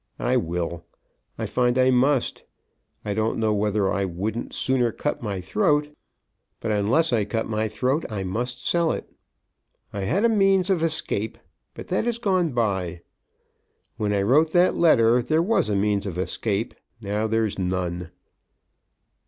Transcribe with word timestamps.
I 0.17 0.35
will. 0.35 0.83
I 1.37 1.45
find 1.45 1.77
I 1.77 1.91
must. 1.91 2.41
I 3.05 3.13
don't 3.13 3.37
know 3.37 3.53
whether 3.53 3.93
I 3.93 4.03
wouldn't 4.03 4.51
sooner 4.51 4.91
cut 4.91 5.21
my 5.21 5.39
throat; 5.39 5.95
but 6.59 6.71
unless 6.71 7.13
I 7.13 7.23
cut 7.23 7.47
my 7.47 7.67
throat 7.67 8.05
I 8.09 8.23
must 8.23 8.67
sell 8.67 8.91
it. 8.93 9.07
I 9.93 9.99
had 9.99 10.25
a 10.25 10.29
means 10.29 10.71
of 10.71 10.81
escape, 10.81 11.37
but 11.75 11.85
that 11.89 12.05
has 12.05 12.17
gone 12.17 12.51
by. 12.51 13.01
When 13.97 14.11
I 14.11 14.23
wrote 14.23 14.51
that 14.53 14.73
letter 14.75 15.21
there 15.21 15.43
was 15.43 15.69
a 15.69 15.75
means 15.75 16.07
of 16.07 16.17
escape. 16.17 16.73
Now 16.99 17.27
there's 17.27 17.59
none." 17.59 18.09